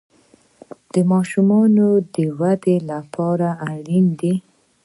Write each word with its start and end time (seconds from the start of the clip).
د 0.93 0.95
ماشومانو 1.11 1.87
د 2.15 2.17
ودې 2.39 2.77
لپاره 2.91 3.47
اړین 3.73 4.05
دي. 4.21 4.35